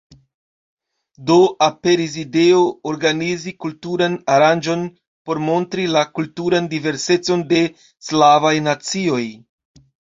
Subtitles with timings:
[1.29, 2.63] Do aperis ideo
[2.93, 4.89] organizi kulturan aranĝon
[5.29, 7.65] por montri la kulturan diversecon de
[8.11, 9.25] slavaj nacioj.